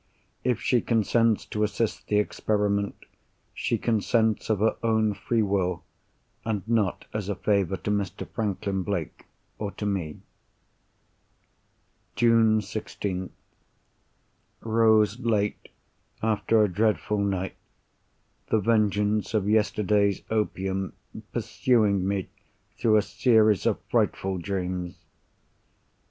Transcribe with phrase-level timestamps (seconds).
[0.43, 3.05] If she consents to assist the experiment,
[3.53, 5.83] she consents of her own free will,
[6.43, 8.27] and not as a favour to Mr.
[8.27, 9.27] Franklin Blake
[9.59, 10.21] or to me.
[12.15, 15.69] June 16th.—Rose late,
[16.23, 17.53] after a dreadful night;
[18.49, 20.93] the vengeance of yesterday's opium,
[21.31, 22.27] pursuing me
[22.75, 24.97] through a series of frightful dreams.